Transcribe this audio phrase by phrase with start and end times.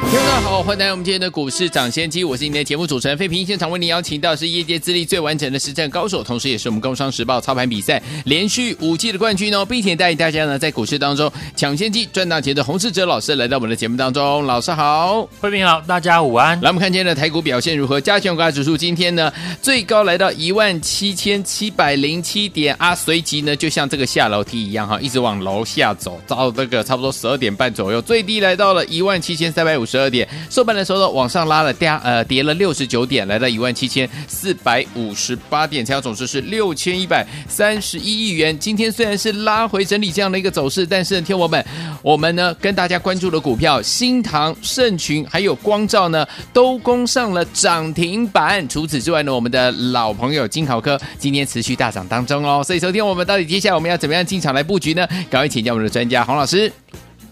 [0.00, 3.44] 听众好，欢迎来到我们今天的股市抢先机，我是今天的节目主持人费平。
[3.44, 14.46] 现场为您邀请到是业界资历最完整的实战高手，同时也是我们工商时报操盘比赛连续五季的冠军哦，并且带领大家呢在股市当中抢先机赚大钱的洪世哲老师来到我们的节目当中。
[14.46, 16.58] 老师好，费平好，大家午安。
[16.62, 18.00] 来，我们看今天的台股表现如何？
[18.00, 19.30] 加权股价指数今天呢
[19.60, 29.98] 最高来到一万七千七百零七点啊，随即呢就像这个下楼梯一样哈，一直往楼下走，到这个差不多十二点半左右，最低来到了一万七千三百五十。
[29.98, 38.56] 二点收盘的时候呢，往上拉了跌呃跌了六十九点，来到一万七千四百五十八点，成交总值是六千一百三十一亿元。
[38.56, 41.64] 今天虽然是拉回整理这样的一个走势，但是呢，听我们
[42.00, 48.68] 我们呢跟大家关注的股票，新唐、盛群还有光照呢，都攻上了涨停板。
[48.68, 52.62] 除此之外呢，我们的老朋友金豪科今天持续大涨当中哦。
[52.62, 55.04] 所以，昨天我们到底接下来我们要怎么样进场来布局呢？
[55.28, 56.70] 赶快请教我们的专家洪老师。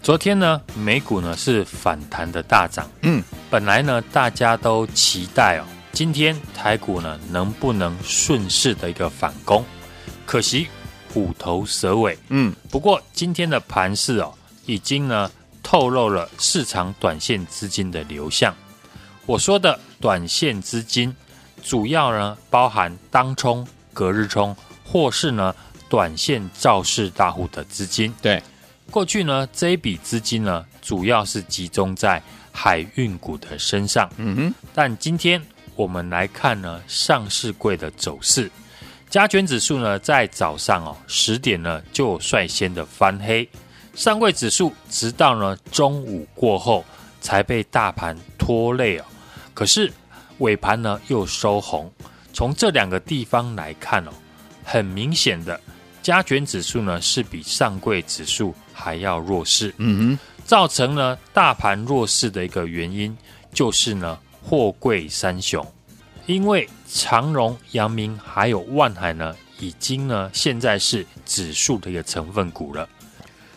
[0.03, 2.89] 昨天呢，美股呢是反弹的大涨。
[3.01, 9.65] 嗯，本来呢，大家都期待哦，今天台股呢能不能顺势的一个反攻？
[10.25, 10.67] 可惜
[11.13, 12.17] 虎头蛇尾。
[12.29, 14.33] 嗯，不过今天的盘势哦，
[14.65, 15.29] 已经呢
[15.61, 18.55] 透露了市场短线资金的流向。
[19.25, 21.13] 我说的短线资金，
[21.61, 25.53] 主要呢包含当冲、隔日冲，或是呢
[25.89, 28.13] 短线造势大户的资金。
[28.21, 28.41] 对。
[28.89, 32.21] 过去呢，这一笔资金呢，主要是集中在
[32.51, 34.09] 海运股的身上。
[34.17, 34.53] 嗯哼。
[34.73, 35.41] 但今天
[35.75, 38.49] 我们来看呢，上市柜的走势，
[39.09, 43.47] 加权指数呢，在早上哦十点呢就率先的翻黑，
[43.93, 46.83] 上柜指数直到呢中午过后
[47.19, 49.05] 才被大盘拖累哦。
[49.53, 49.91] 可是
[50.39, 51.91] 尾盘呢又收红，
[52.33, 54.11] 从这两个地方来看哦，
[54.63, 55.59] 很明显的。
[56.01, 63.17] 加权指数呢是比上柜指数还要弱势，嗯哼，造成呢大盘弱势的一个原因
[63.51, 65.65] 就是呢货柜三雄，
[66.27, 72.87] 因为长荣、阳明还有万海呢已经呢现在是指数的一个成分股了，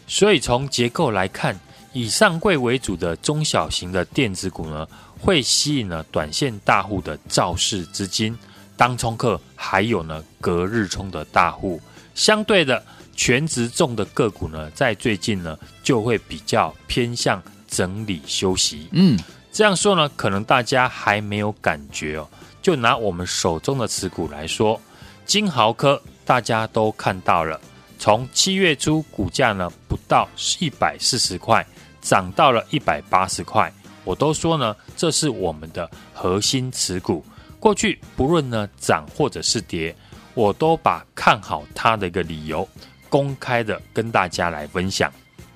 [0.06, 1.54] 所以从结构来看，
[1.92, 4.88] 以上柜为主的中小型的电子股呢
[5.20, 8.36] 会吸引了短线大户的造势资金，
[8.76, 11.78] 当冲客还有呢隔日冲的大户。
[12.14, 12.82] 相对的，
[13.20, 18.88] 权值重的个股呢，在最近呢，就会比较偏向整理休息。
[18.92, 19.20] 嗯，
[19.52, 22.26] 这样说呢，可能大家还没有感觉哦。
[22.62, 24.80] 就拿我们手中的持股来说，
[25.26, 27.60] 金豪科大家都看到了，
[27.98, 30.26] 从七月初股价呢不到
[30.58, 31.66] 一百四十块，
[32.00, 33.70] 涨到了一百八十块，
[34.02, 37.22] 我都说呢，这是我们的核心持股。
[37.58, 39.94] 过去不论呢涨或者是跌。
[40.34, 42.66] 我都把看好它的一个理由
[43.10, 45.12] 公开的跟大家来分享。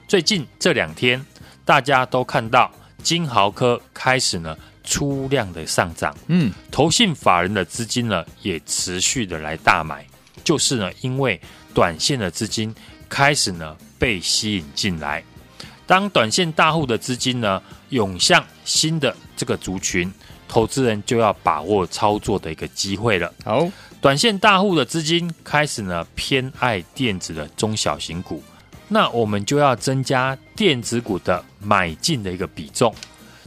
[0.06, 1.24] 最近这两天，
[1.64, 2.70] 大家都看到
[3.02, 10.04] 金豪科开始呢出量的上涨，嗯，投信法人的资金呢也持续的来大买，
[10.44, 11.40] 就是呢因为
[11.72, 12.74] 短线的资金
[13.08, 15.24] 开始呢被吸引进来。
[15.86, 20.12] 当短线大户的资金呢涌向新的这个族群，
[20.48, 23.32] 投资人就要把握操作的一个机会了。
[23.44, 23.70] 好。
[24.04, 28.42] 短线大户的资金开始呢偏爱电子的中小型股，
[28.86, 32.94] 那我们就要增加电子股的买进的一个比重，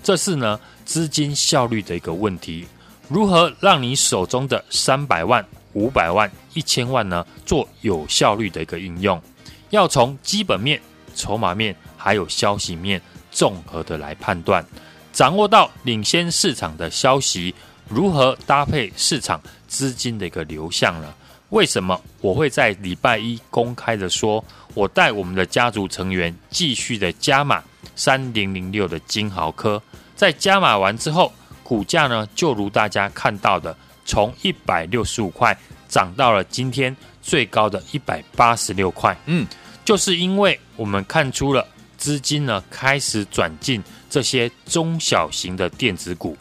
[0.01, 2.65] 这是呢资金效率的一个问题。
[3.07, 9.21] 如何让你手中的三百万、五百万、一千万呢做有效率的一个应用？
[9.69, 10.81] 要从基本面、
[11.13, 14.65] 筹码面还有消息面综合的来判断，
[15.13, 17.53] 掌握到领先市场的消息，
[17.87, 19.39] 如何搭配市场？
[19.67, 21.15] 资金的一个流向了，
[21.49, 24.43] 为什么我会在礼拜一公开的说，
[24.73, 27.63] 我带我们的家族成员继续的加码
[27.95, 29.81] 三零零六的金豪科，
[30.15, 31.31] 在加码完之后，
[31.63, 33.75] 股价呢就如大家看到的，
[34.05, 39.17] 从一百六十五块涨到了今天最高的一百八十六块。
[39.25, 39.47] 嗯，
[39.83, 41.65] 就是因为我们看出了
[41.97, 46.37] 资金呢开始转进这些中小型的电子股，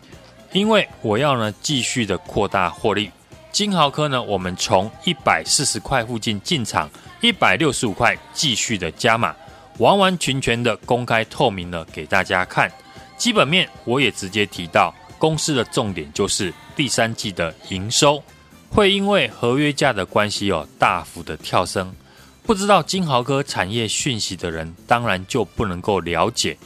[0.52, 3.11] 因为我要呢继续的扩大获利。
[3.56, 6.91] 金豪科呢，我们从一百四十块附近进场，
[7.23, 9.35] 一百六十五块继续的加码，
[9.79, 12.70] 完完全全的公开透明了给大家看。
[13.17, 18.23] 基本面我也直接提到，公司的重点就是第三季的营收，
[18.69, 21.91] 会因为合约价的关系哦，大幅的跳升。
[22.43, 26.59] 不知道金豪科产业讯息的人，当然就不能够了解。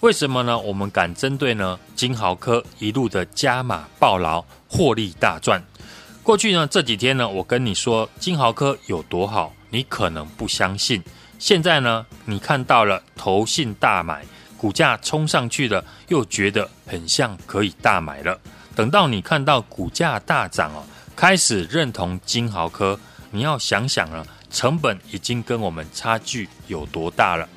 [0.00, 0.58] 为什么呢？
[0.58, 5.64] 我们敢针对呢金豪科一路的加码爆牢，获利大赚。
[6.28, 11.02] 过去呢这几天呢，我跟你说金豪科有多好，你可能不相信。
[11.38, 14.22] 现在呢，你看到了投信大买，
[14.58, 18.38] 股价冲上去了，又觉得很像可以大买了。
[18.76, 20.84] 等到你看到股价大涨哦。
[21.16, 23.00] 开始认同金豪科，
[23.30, 27.48] 你要想想了，成本已经跟我们差距有多大了。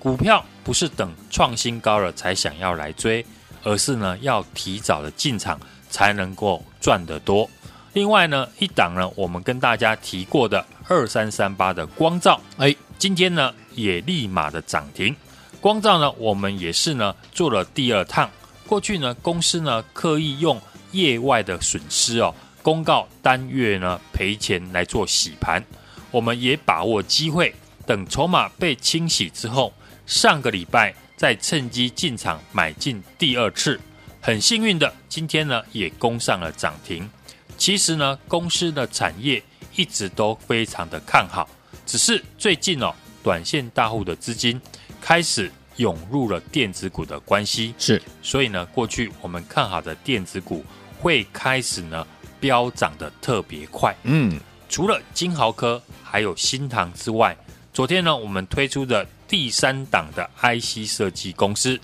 [0.00, 3.24] 股票不是等创新高了才想要来追，
[3.62, 7.48] 而是呢要提早的进场才能够赚得多。
[7.96, 15.16] 另外呢，一档呢我们跟大家提过的二三三八的光照，哎，今天呢也立马的涨停。
[15.62, 18.30] 光照呢我们也是呢做了第二趟。
[18.66, 20.60] 过去呢公司呢刻意用
[20.92, 22.34] 业外的损失哦。
[22.60, 25.64] 公告单月呢赔钱来做洗盘，
[26.10, 27.54] 我们也把握机会，
[27.86, 29.72] 等筹码被清洗之后，
[30.04, 33.80] 上个礼拜再趁机进场买进第二次，
[34.20, 37.08] 很幸运的今天呢也攻上了涨停。
[37.56, 39.42] 其实呢公司的产业
[39.74, 41.48] 一直都非常的看好，
[41.84, 44.60] 只是最近哦短线大户的资金
[45.00, 50.64] 开始涌入了电子股的关系，是，所以呢过去我们看好的电子股
[51.00, 52.06] 会开始呢。
[52.38, 54.38] 飙涨的特别快，嗯，
[54.68, 57.34] 除了金豪科还有新唐之外，
[57.72, 61.80] 昨天呢，我们推出的第三档的 IC 设计公司，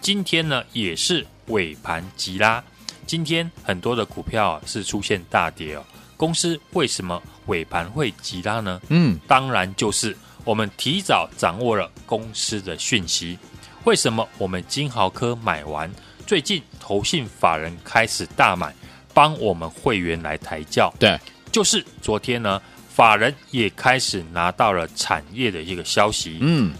[0.00, 2.62] 今天呢也是尾盘急拉。
[3.06, 5.84] 今天很多的股票啊是出现大跌哦，
[6.16, 8.80] 公司为什么尾盘会急拉呢？
[8.88, 13.38] 嗯，当然就是我们提早掌握了公司的讯息。
[13.84, 15.88] 为什么我们金豪科买完，
[16.26, 18.74] 最近投信法人开始大买？
[19.14, 21.18] 帮我们会员来抬轿，对，
[21.50, 22.60] 就是昨天呢，
[22.90, 26.36] 法人也开始拿到了产业的一个消息。
[26.40, 26.74] 嗯，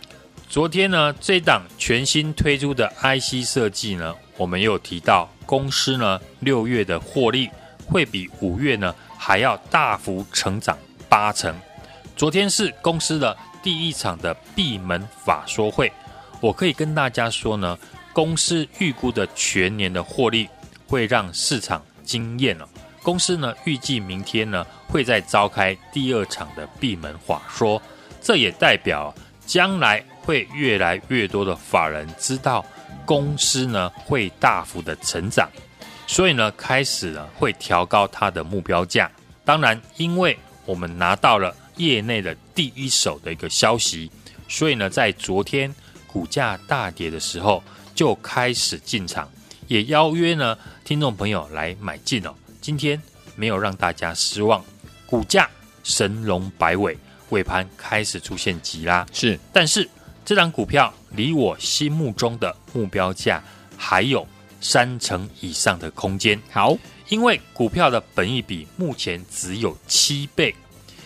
[0.46, 7.48] 昨天呢，这档全新推出的 IC 设计呢，我们又提到公司呢六月的获利
[7.86, 10.76] 会比五月呢还要大幅成长
[11.08, 11.54] 八成。
[12.16, 15.90] 昨天是公司的第一场的闭门法说会，
[16.40, 17.78] 我可以跟大家说呢，
[18.12, 20.48] 公司预估的全年的获利
[20.86, 21.82] 会让市场。
[22.06, 22.68] 惊艳了，
[23.02, 27.82] 公司呢预计明天呢会再召开第二场的闭门法说，
[28.22, 29.12] 这也代表
[29.44, 32.64] 将来会越来越多的法人知道
[33.06, 35.48] 公司呢会大幅的成长，
[36.06, 39.10] 所以呢开始呢会调高它的目标价。
[39.44, 44.10] 当然，因为我们拿到了业内的第一手的一个消息，
[44.48, 45.72] 所以呢在昨天
[46.06, 47.62] 股价大跌的时候
[47.94, 49.30] 就开始进场。
[49.68, 52.34] 也邀约呢，听众朋友来买进哦。
[52.60, 53.00] 今天
[53.34, 54.64] 没有让大家失望，
[55.06, 55.48] 股价
[55.82, 56.96] 神龙摆尾，
[57.30, 59.06] 尾盘开始出现急拉。
[59.12, 59.88] 是，但是
[60.26, 63.40] 这档股票离我心目中的目标价
[63.76, 64.26] 还有
[64.60, 66.36] 三成以上的空间。
[66.50, 66.76] 好，
[67.08, 70.52] 因为股票的本益比目前只有七倍，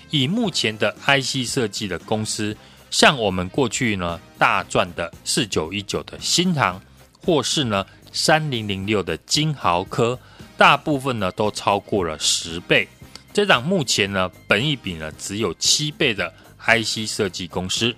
[0.09, 2.57] 以目前的 IC 设计的公司，
[2.91, 6.81] 像我们过去呢大赚的四九一九的新航，
[7.23, 7.87] 或是呢。
[8.13, 10.19] 三零零六的金豪科，
[10.57, 12.89] 大部分呢都超过了十倍。
[13.33, 16.29] 这档目前呢，本益比呢只有七倍的
[16.59, 17.95] IC 设计公司，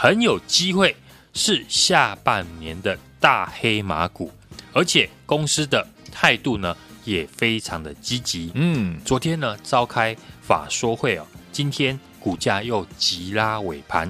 [0.00, 0.94] 很有机会
[1.34, 4.30] 是下半年的大黑马股，
[4.72, 8.52] 而且公司的态度呢也非常的积极。
[8.54, 14.08] 嗯，昨天呢召开法说会哦，今天股价又急拉尾盘，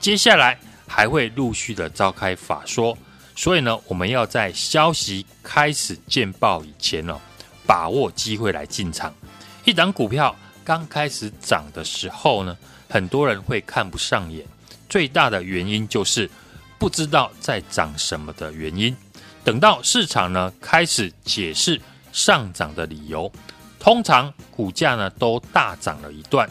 [0.00, 2.96] 接下来还会陆续的召开法说。
[3.34, 7.20] 所以呢，我们要在消息开始见报以前哦，
[7.66, 9.14] 把握机会来进场。
[9.66, 12.56] 一档股票刚开始涨的时候呢，
[12.88, 14.46] 很多人会看不上眼，
[14.88, 16.30] 最大的原因就是
[16.78, 18.96] 不知道在涨什么的原因。
[19.44, 21.80] 等到市场呢开始解释
[22.12, 23.30] 上涨的理由，
[23.78, 26.48] 通常股价呢都大涨了一段。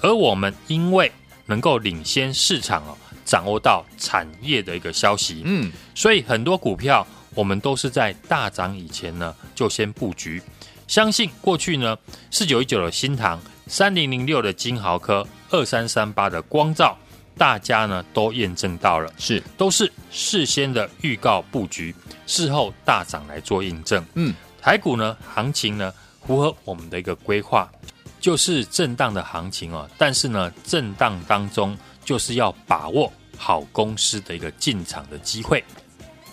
[0.00, 1.10] 而我们因为
[1.46, 2.96] 能够领先市场哦。
[3.24, 10.42] 掌握到产业的一个消息，嗯，所以很多股票我们都是在大涨以前呢就先布局。
[10.86, 11.96] 相信过去呢
[12.30, 16.98] 四九一九的新塘、三零零六的金豪科、二三三八的光罩，
[17.36, 21.94] 大家呢都验证到了，是都是事先的预告布局，
[22.26, 24.04] 事后大涨来做印证。
[24.14, 25.92] 嗯，台股呢行情呢
[26.26, 27.70] 符合我们的一个规划，
[28.20, 31.76] 就是震荡的行情哦，但是呢震荡当中。
[32.04, 35.64] 就是要把握好公司的一个进场的机会。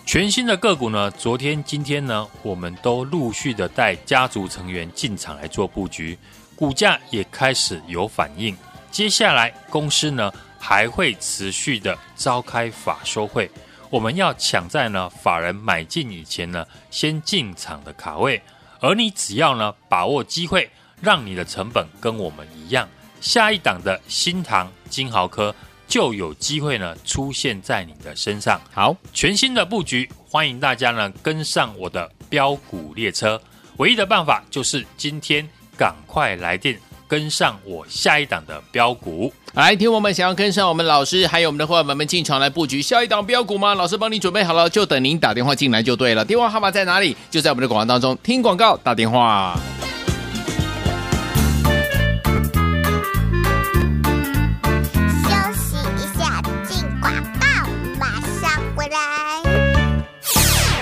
[0.06, 6.20] 全新的个股呢，昨天、今天呢，我们都陆续的带家族成员进场来做布局。
[6.58, 8.54] 股价也开始有反应。
[8.92, 10.30] 接下来公司呢
[10.62, 13.50] 还会持续的召开法说会，
[13.90, 18.40] 我们要抢在呢法人买进以前呢先进场的卡位，
[18.80, 20.70] 而你只要呢把握机会，
[21.02, 22.88] 让你的成本跟我们一样，
[23.20, 25.54] 下一档的新唐金豪科
[25.88, 28.62] 就有机会呢出现在你的身上。
[28.72, 33.42] 好，全新的布局，欢迎大家呢跟上我的标股列车。
[33.78, 36.80] 唯一的办法就是今天赶快来电。
[37.12, 43.76] 跟上我下一档的标股，来，听我们想要跟上我们老师还有我们的伙伴们，进场来布局下一档标股吗？
[43.76, 46.24] 老师帮你准备好了，就等您打电话进来就对了。
[46.24, 47.18] 电话号码在哪里？
[47.30, 49.60] 就在我们的广告当中，听广告打电话。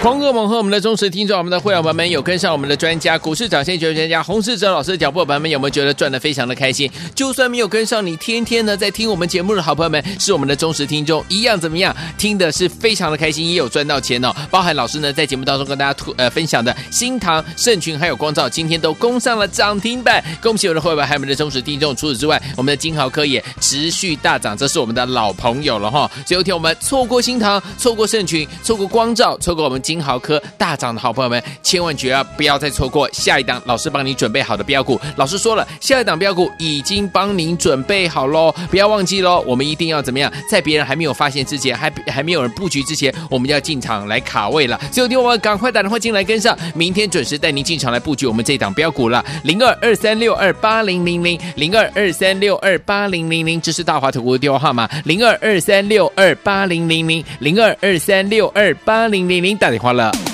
[0.02, 6.90] 狂歌猛喝我们的忠实听众，我们的会员朋友们有跟上我们的专家股市涨先机专家洪世哲老师的脚步，朋友们有没有觉得赚得非常的开心？
[7.14, 11.94] 就算没有跟上，你天天呢在听我们节目的好朋友们，是我们的忠实听众，一样怎么样？
[12.18, 14.34] 听的是非常的开心，也有赚到钱哦。
[14.50, 21.94] 包含老师呢在节目当中跟大家呃分享的新唐、盛群还有光照，今天都攻上了涨停板，恭喜我的会员还有我们的忠实听众。
[21.94, 26.10] 除此之外，我们的金豪科也持续大涨，这是我们的老朋友了哈。
[26.26, 29.84] 所以有天我们错过新唐，错过盛群，错过光照，错过我们。
[29.90, 35.02] 金豪科大涨的好朋友们，千万绝啊不要再错过下一档老师帮你准备好的标股。
[35.16, 39.44] 老师说了，下一档标股已经帮您准备好喽，不要忘记喽。
[39.48, 44.80] 我们一定要怎么样，在别人还没有发现之前，还还没有人布局之前，我们要进场来卡位了。
[44.92, 49.26] 所以，听我们赶快打电话进来跟上，明天准时带您进场来布局我们这档标股了。
[49.44, 54.88] 零二二三六二八零零零零二二三六二八零零零，这是大华投顾的电话号码。
[55.04, 60.29] 零二二三六二八零零零零二二三六二八零零零，打欢了。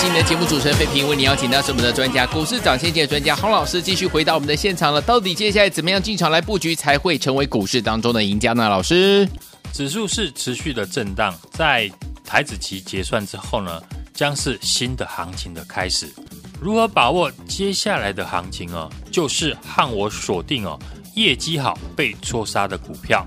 [0.00, 5.02] 是你的节目主持人费平，为你邀请到是我们的专家，股市涨先机的专家洪老师，继续回到我们的现场了。
[5.02, 8.66] 到底接下来怎么样进场来布局，才会成为股市当中的赢家呢？
[8.66, 9.28] 老师，
[9.74, 11.90] 指数是持续的震荡，在
[12.24, 13.78] 台子期结算之后呢，
[14.14, 16.08] 将是新的行情的开始。
[16.58, 18.90] 如何把握接下来的行情哦？
[19.12, 20.78] 就是和我锁定哦，
[21.14, 23.22] 业绩好被错杀的股票。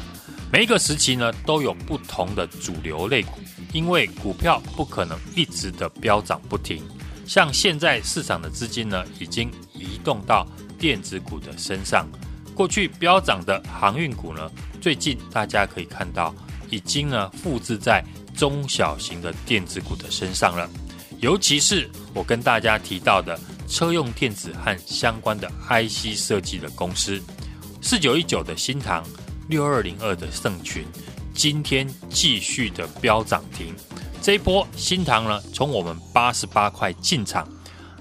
[0.52, 3.34] 每一个时期呢，都有不同的主流类股。
[3.74, 6.82] 因为股票不可能一直的飙涨不停，
[7.26, 10.48] 像现在市场的资金呢，已经移动到
[10.80, 12.08] 电子股的身上。
[12.54, 14.50] 过去飙涨的航运股呢，
[14.80, 16.34] 最近大家可以看到，
[16.70, 18.04] 已经呢复制在
[18.36, 20.70] 中小型的电子股的身上了。
[21.20, 27.20] 尤其是我跟大家提到的车用电子和相关的 IC 设计的公司，
[27.82, 29.04] 四九一九的新唐，
[29.48, 30.86] 六二零二的盛群。
[31.34, 33.74] 今天继续的飙涨停，
[34.22, 37.48] 这一波新塘呢，从我们八十八块进场，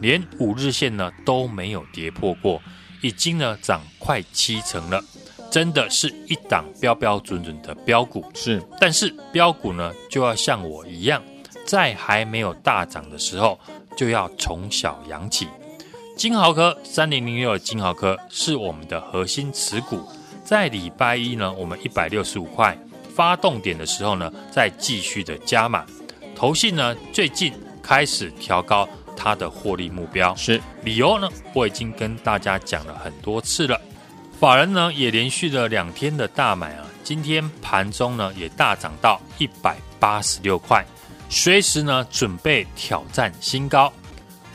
[0.01, 2.61] 连五日线呢都没有跌破过，
[3.01, 5.03] 已经呢涨快七成了，
[5.51, 8.25] 真的是一档标标准准的标股。
[8.35, 11.23] 是，但是标股呢就要像我一样，
[11.65, 13.59] 在还没有大涨的时候，
[13.97, 15.49] 就要从小养起。
[16.17, 20.07] 金豪科三零零六的金豪科是我们的核心持股，
[20.45, 22.79] 在礼拜一呢，我们一百六十五块。
[23.15, 25.85] 发动点的时候呢，再继续的加码。
[26.35, 27.53] 投信呢，最近
[27.83, 31.29] 开始调高它的获利目标，是理由呢？
[31.55, 33.81] 我已经跟大家讲了很多次了。
[34.41, 40.85] 法人呢也连续了两天的大买啊，今天盘中呢也大涨到一百八十六块，
[41.29, 43.93] 随时呢准备挑战新高。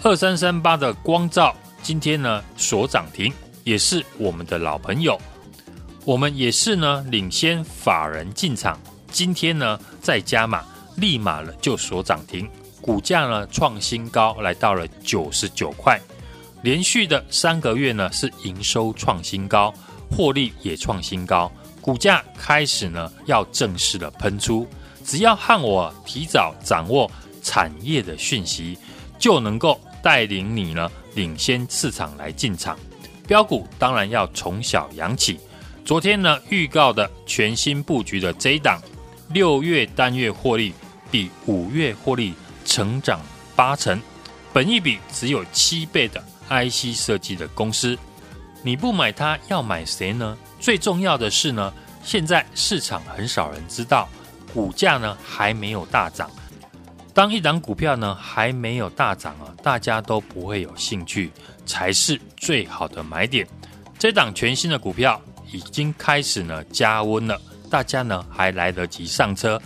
[0.04, 3.32] 二三三八的光照今天呢所涨停，
[3.64, 5.18] 也是我们的老朋友。
[6.08, 8.80] 我们也是呢，领先法人进场，
[9.12, 10.64] 今天呢再加码，
[10.96, 12.50] 立马了就锁涨停，
[12.80, 16.00] 股价呢创新高，来到了九十九块，
[16.62, 19.74] 连续的三个月呢是营收创新高，
[20.10, 24.66] 获利也创新高，股价开始呢要正式的喷出，
[25.04, 27.12] 只要和我提早掌握
[27.44, 28.78] 产业的讯息，
[29.20, 32.80] 就能够带领你呢领先市场来进场，
[33.28, 35.38] 标股当然要从小养起。
[35.88, 38.82] 昨天呢，预告的全新布局的这一档，
[39.30, 40.74] 六月单月获利
[41.10, 42.34] 比五月获利
[42.66, 43.22] 成长
[43.56, 43.98] 八成，
[44.52, 47.98] 本益比只有七倍的 IC 设计的公司，
[48.64, 50.38] 你不买它要买谁呢？
[50.60, 51.74] 最重要的是呢，
[52.04, 54.10] 现在市场很少人知道，
[54.54, 56.30] 股价呢还没有大涨。
[57.14, 61.32] 当一档股票呢还没有大涨啊，大家都不会有兴趣，
[61.66, 63.48] 才是最好的买点。
[63.98, 65.22] 这档全新的股票。
[65.52, 69.62] 已经开始呢加温了，大家呢还来得及上车。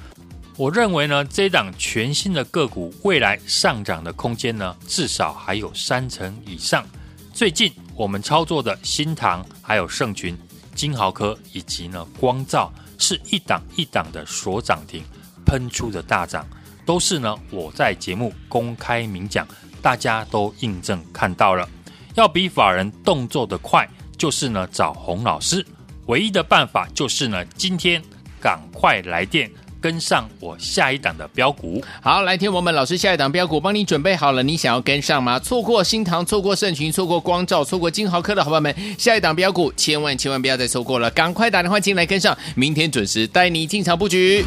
[0.57, 6.85] 我认为呢这档全新的个股未来上涨的空间呢至少还有三成以上。
[7.33, 10.37] 最近我们操作的新唐、还有盛群、
[10.75, 15.03] 金豪科以及呢光照是一档一档的锁涨停
[15.45, 16.45] 喷出的大涨，
[16.85, 19.47] 都是呢我在节目公开明讲，
[19.81, 21.67] 大家都印证看到了。
[22.15, 23.89] 要比法人动作的快。
[24.21, 25.65] 就是呢，找洪老师，
[26.05, 27.99] 唯一的办法就是呢，今天
[28.39, 29.49] 赶快来电
[29.81, 31.83] 跟上我下一档的标股。
[32.03, 35.39] 好，来听我们老师下一档标股，帮你准备好了，你想要跟上吗？
[35.39, 44.45] 错过新唐，错过盛群，错过光照，错过金豪科的好朋友们，下一档标股千万千万不要再错过了，赶快打电话进来跟上，明天准时带你进场布局。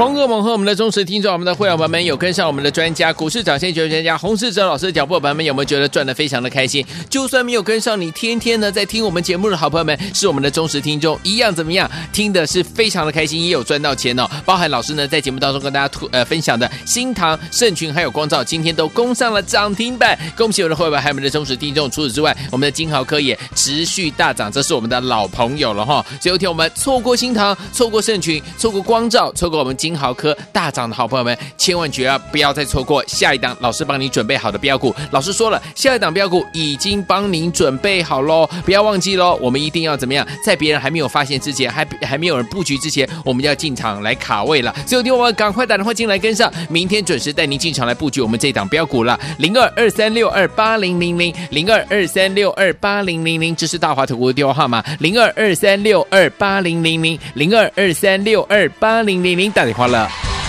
[0.00, 6.82] 狂贺猛和我们的忠实听众，我们的会员朋友们有跟上我们的专家股市涨先机专家洪世哲老师的脚步，朋友们有没有觉得赚的非常的开心？
[7.10, 11.86] 就算没有跟上，你天天呢在听我们节目的好朋友们，是我们的忠实听众，一样怎么样？
[12.14, 14.26] 听的是非常的开心，也有赚到钱哦。
[14.46, 21.90] 包含老师呢在节目当中跟大家吐呃分享的新唐、盛群还有光照，今天都攻上了涨停板，恭喜我的会员还有我们的忠实听众。
[21.90, 26.02] 除此之外，我们的金豪科也持续大涨，这是我们的老朋友了哈。
[26.22, 29.89] 最后一天我们错过新唐，错过盛群，错过光照，错过我们金。
[29.90, 34.94] 金豪科大涨的好朋友们，千万绝啊不要再错过下一档老师帮你准备好的标股。
[35.10, 39.36] 老师说了，下一档标股已经帮您准备好喽，不要忘记喽。
[39.42, 44.72] 我们一定要怎么样，在别人还没有发现之前，还还没有人布局之前，我们要进场来卡位了。
[44.86, 49.18] 所以，听我赶快打电话进来跟上，明天准时带您进场来布局我们这一档标股了。
[49.38, 54.84] 零二二三六二八零零零零二二三六二八零零零，这是大华投顾的电话号码。
[55.00, 59.79] 零二二三六二八零零零零二二三六二八零零零，打电话。
[59.80, 60.39] 欢了。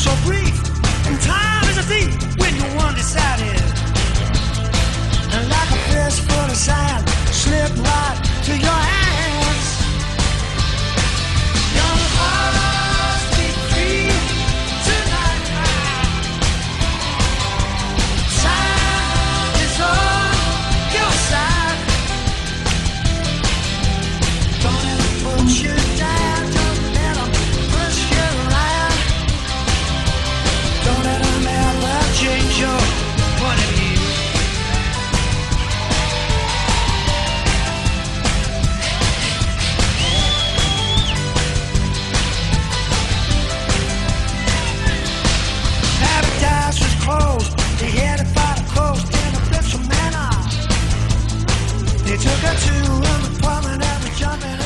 [0.00, 0.56] So brief
[1.06, 3.60] and time is a thief when you're undecided.
[5.34, 8.99] And like a fist full of sand, slip right to your hands.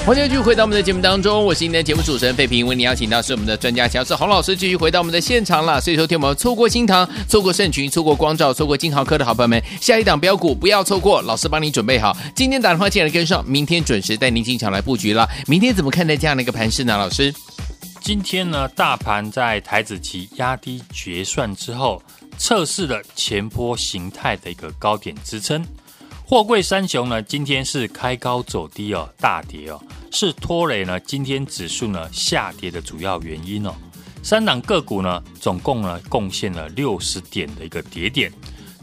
[0.06, 5.80] 欢迎继续回到我们的节目当中，我是今天的节目主持人费平，为您邀请到是我们的专家乔治洪老师，继续回到我们的现场了。
[5.80, 12.14] 所以说，听我们错过新塘、错过盛群、错过光照、错过金豪科的好朋友们，下一档标股不要错过，老师帮你准备好。
[12.34, 15.26] 今天打电话进来跟上，明天准时带您进场来布局了。
[15.46, 16.98] 明天怎么看待这样的一个盘势呢？
[16.98, 17.34] 老师，
[18.02, 22.02] 今天呢，大盘在台指期压低结算之后，
[22.36, 25.64] 测试了前波形态的一个高点支撑。
[26.26, 29.78] 货柜三雄呢，今天是开高走低哦，大跌哦，
[30.10, 33.74] 是拖累呢今天指数呢下跌的主要原因哦。
[34.22, 38.32] 三档个股呢，总共呢贡献了六十点的一个跌点。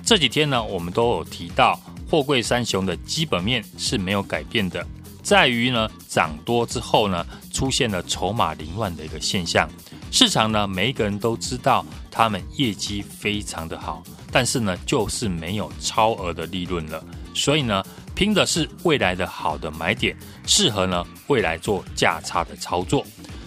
[0.05, 4.85] 这几天呢，我们都有提到，货柜三雄的基本面是没有改变的，
[5.23, 9.67] 在于呢涨多之后呢，出现了筹码凌乱的一个现象。
[10.11, 17.03] 市场呢，每一个人都知道他们业绩非常的好，但是呢，就是没有超额的利润了。
[17.33, 20.15] 所以呢，拼的是未来的好的买点，
[20.45, 23.05] 适合呢未来做价差的操作。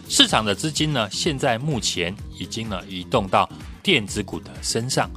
[0.09, 3.49] 市场的资金呢，现在目前已经呢移动到
[3.83, 5.11] 电子股的身上。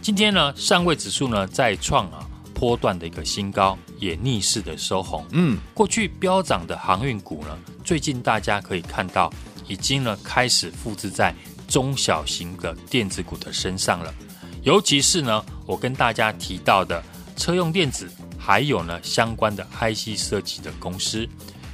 [0.00, 5.24] 今天呢，上位指数呢再创啊波段的一个新高，也逆势的收红。
[5.30, 9.32] 嗯，过去飙涨的航运股呢，最近大家可以看到，
[9.66, 11.34] 已经呢开始复制在
[11.66, 14.14] 中小型的电子股的身上了。
[14.62, 17.02] 尤其是呢，我跟大家提到的。
[17.38, 21.26] 车用电子，还有呢相关的 IC 设计的公司，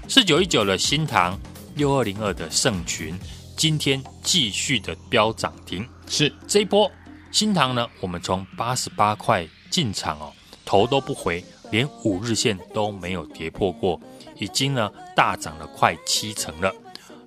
[0.06, 1.36] 四九一九的新唐，
[1.74, 3.18] 六二零二的盛群，
[3.56, 5.84] 今天继续的飙涨停。
[6.06, 6.88] 是这一波
[7.32, 10.32] 新唐呢，我们从八十八块进场哦，
[10.64, 13.98] 头都不回，连五日线都没有跌破过，
[14.38, 16.72] 已经呢大涨了快七成了。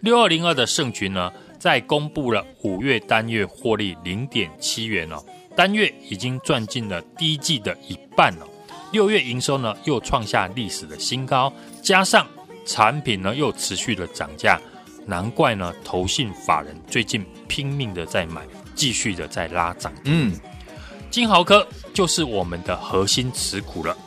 [0.02, 5.26] 六二零二的盛群呢，在公布了五月单月获利零点七元哦。
[5.58, 8.48] 单月已经赚进了第一季的一半了，
[8.91, 12.28] 六月营收呢又创下历史的新高，加上
[12.63, 14.62] 产品呢又持续的涨价，
[15.08, 18.43] 难怪呢投信法人最近拼命的在买，
[18.76, 19.91] 继续的在拉涨。
[20.04, 20.32] 嗯，
[21.10, 23.98] 金豪科就是我们的核心持股了，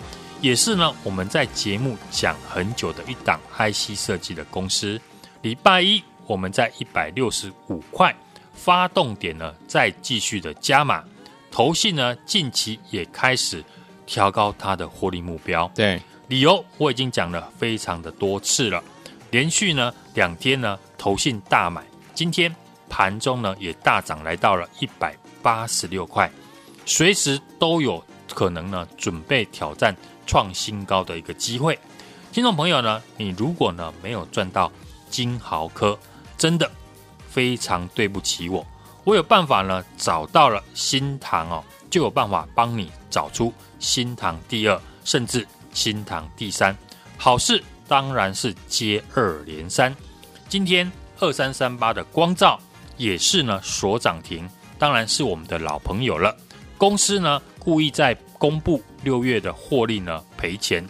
[0.40, 5.00] 也是呢我们在节目讲很久的一档 IC 设计的公司。
[5.42, 8.14] 礼拜一我们在一百六十五块
[8.54, 11.02] 发动点呢，再继续的加码。
[11.50, 13.64] 投信呢，近期也开始
[14.06, 15.70] 调高它的获利目标。
[15.74, 18.82] 对，理由我已经讲了非常的多次了。
[19.30, 21.82] 连续呢两天呢，投信大买，
[22.14, 22.54] 今天
[22.88, 26.30] 盘中呢也大涨，来到了一百八十六块，
[26.86, 29.94] 随时都有可能呢准备挑战
[30.26, 31.78] 创新高的一个机会。
[32.32, 34.70] 听众朋友呢，你如果呢没有赚到
[35.08, 35.98] 金豪科，
[36.38, 36.70] 真的
[37.28, 38.64] 非常对不起我。
[39.04, 46.76] 我有办法呢，找到了新塘哦，就有办法帮你找出新塘第二，甚至新塘第三。
[47.16, 49.94] 好事当然是接二连三。
[50.48, 52.58] 今天二三三八的光照
[52.96, 56.36] 也是呢所涨停，当然是我们的老朋友了。
[56.76, 60.86] 公司呢故意在公布六月的获利呢赔钱，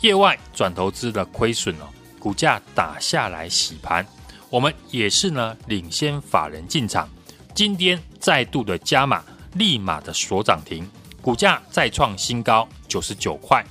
[0.00, 1.88] 业外转投资的亏损哦，
[2.18, 4.06] 股价打下来洗盘，
[4.50, 7.08] 我们也是呢领先法人进场。
[7.56, 10.86] 今天再度的加码，立马的锁涨停，
[11.22, 13.64] 股价再创新高九十九块，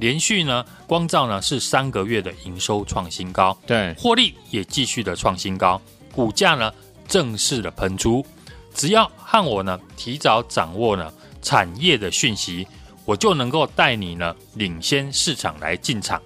[0.00, 5.80] 连续呢光照呢是三个月的营收创新高，对，获利也继续的创新高，
[6.12, 6.74] 股价呢
[7.06, 8.26] 正式的喷出。
[8.74, 12.66] 只要和我呢提早掌握呢产业的讯息，
[13.04, 16.20] 我就能够带你呢领先市场来进场，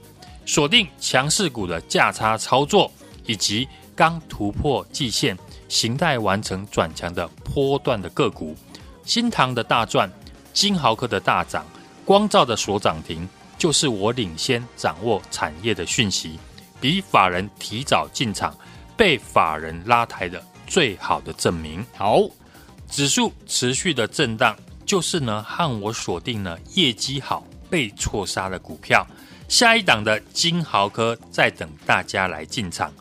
[0.47, 2.91] 锁定强势股的价差操作，
[3.27, 5.37] 以及刚突破季线、
[5.73, 8.55] 形态完成转强的波段的个股，
[9.07, 10.13] 新塘的大赚，
[10.53, 11.65] 金豪科的大涨，
[12.05, 16.39] 光照的所涨停，就是我领先掌握产业的讯息，
[16.79, 18.55] 比法人提早进场，
[18.99, 21.83] 被法人拉抬的最好的证明。
[21.97, 22.21] 好，
[22.91, 24.55] 指数持续的震荡，
[24.85, 29.07] 就是呢，和我锁定了业绩好被错杀的股票。
[29.49, 32.93] 下一档的金豪科在等大家来进场。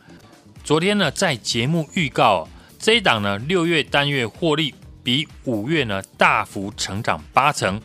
[0.63, 2.47] 昨天呢，在节目预告
[2.81, 7.79] 这一档呢，六月单月获利比五月呢大幅成长八成，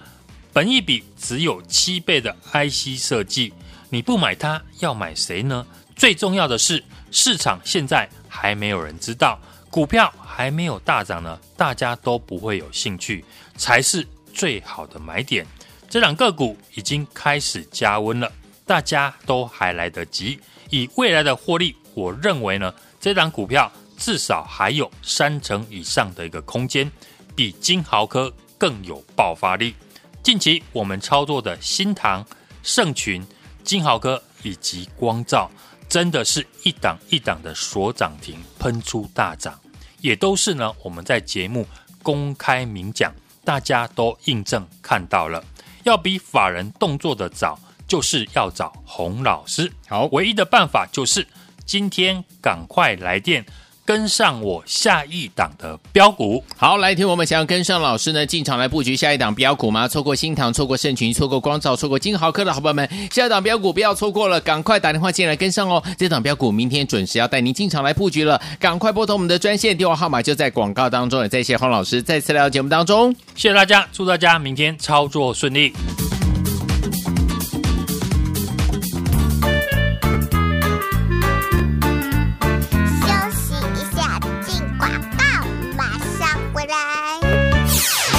[0.55, 3.53] 本一比只有七倍的 IC 设计，
[3.91, 5.67] 你不买它要买谁呢？
[5.95, 13.23] 最重要的是，市场现在还没有人知道，股票还没有大涨呢，大家都不会有兴趣，
[13.59, 15.47] 才是最好的买点。
[15.91, 18.33] 这档个股已经开始加温了。
[18.65, 26.91] 大家都还来得及，以未来的获利，我认为呢，这档股票至少还有三成以上的一个空间，
[27.35, 29.75] 比金豪科更有爆发力。
[30.23, 32.25] 近期我们操作的新唐、
[32.63, 33.25] 盛群、
[33.65, 35.51] 金豪科以及光照，
[35.89, 39.59] 真的是一档一档的锁涨停，喷出大涨，
[40.01, 41.67] 也都是呢我们在节目
[42.03, 45.43] 公开明讲，大家都印证看到了，
[45.85, 47.59] 要比法人动作的早。
[47.89, 51.25] 就是要找洪老师，好，唯一的办法就是
[51.65, 53.47] 今天赶快来电，
[53.87, 56.43] 跟上我下一档的标股。
[56.57, 59.87] 好，来听我们想要跟上老师呢，进场来布局下一档标股吗？
[59.87, 65.83] 错过新塘，错过盛群，错过光照，错过金豪科的好朋友们，下一档标股不要错过了，赶快打电话进来跟上哦。
[65.97, 71.23] 这档标股明天准时要带您进场来布局了，赶快拨通我们的专线电话号码，就在广告当中。
[71.23, 75.73] 也再谢洪老师再次来到节目当中，谢谢大家，祝大家明天操作顺利。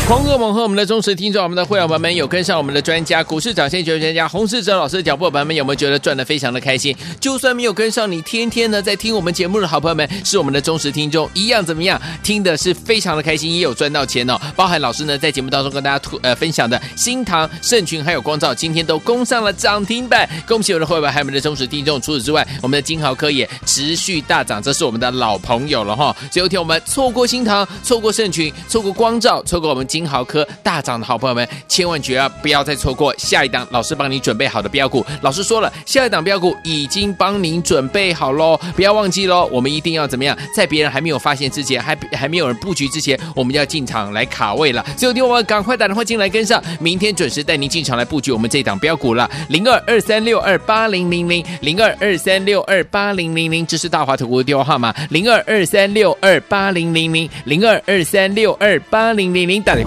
[0.08, 6.96] 狂贺猛和我们的忠实听众，我们的会员朋友们有跟上我们的专家股市涨先机专家洪世哲老师的脚步，朋友们有没有觉得赚的非常的开心？
[7.20, 12.02] 就算没有跟上，你天天呢在听我们节目的好朋友们，是我们的忠实听众，一样怎么样？
[12.24, 14.40] 听的是非常的开心，也有赚到钱哦。
[14.56, 22.00] 包含老师呢在节目当中跟大家吐呃分享的新唐、盛群还有光照，今天都攻上了涨停板，恭喜我们的会员还有我们的忠实听众。
[22.00, 26.16] 除此之外，我们的金豪科也持续大涨，这是我们的老朋友了哈。
[26.32, 29.86] 最后一天我们错过新唐，错过盛群，错过光照，错过我们。
[29.98, 35.04] 金豪科大涨的好朋友们，千万绝啊不要再错过下一档老师帮你准备好的标股。
[35.22, 39.50] 老师说了，下一档标股已经帮您准备好喽，不要忘记喽。
[39.52, 44.86] 我们一定要怎么样，在别人还没有发现之前，还还没有人布局之前，我们要进场来卡位了。
[44.96, 49.28] 最后听我们赶快打电话进来跟上，明天准时带您进场来布局我们这一档标股了。
[49.50, 54.94] 零二二三六二八零零零零二二三六二八零零零，这是大华投顾的电话号码。
[55.10, 59.87] 零二二三六二八零零零零二二三六二八零零零，打电。